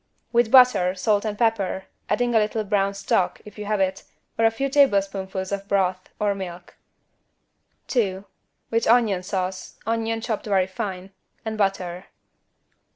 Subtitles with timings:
[0.31, 4.03] With butter, salt and pepper, adding a little brown stock, if you have it,
[4.35, 6.75] or a few tablespoonfuls of broth, or milk.
[7.85, 8.25] 2.
[8.71, 11.11] With onion sauce (onion chopped very fine)
[11.45, 12.07] and butter.